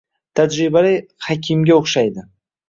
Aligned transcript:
Tajribali 0.39 0.93
hakimga 1.27 1.77
o`xshaydi 1.83 2.27